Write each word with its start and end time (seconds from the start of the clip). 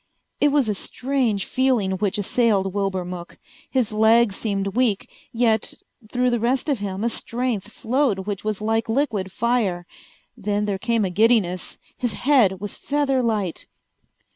It 0.39 0.47
was 0.51 0.67
a 0.67 0.73
strange 0.73 1.45
feeling 1.45 1.91
which 1.91 2.17
assailed 2.17 2.73
Wilbur 2.73 3.05
Mook. 3.05 3.37
His 3.69 3.91
legs 3.91 4.35
seemed 4.35 4.73
weak, 4.75 5.07
yet 5.31 5.75
through 6.11 6.31
the 6.31 6.39
rest 6.39 6.67
of 6.69 6.79
him 6.79 7.03
a 7.03 7.07
strength 7.09 7.71
flowed 7.71 8.25
which 8.25 8.43
was 8.43 8.63
like 8.63 8.89
liquid 8.89 9.31
fire. 9.31 9.85
Then 10.35 10.65
there 10.65 10.79
came 10.79 11.05
a 11.05 11.11
giddiness. 11.11 11.77
His 11.95 12.13
head 12.13 12.59
was 12.59 12.75
feather 12.75 13.21
light. 13.21 13.67